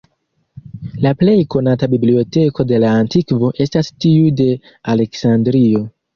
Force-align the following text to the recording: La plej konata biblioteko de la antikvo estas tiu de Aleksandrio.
La 1.05 1.11
plej 1.19 1.35
konata 1.55 1.89
biblioteko 1.91 2.65
de 2.73 2.81
la 2.85 2.95
antikvo 3.03 3.53
estas 3.67 3.93
tiu 4.07 4.35
de 4.43 4.51
Aleksandrio. 4.97 5.87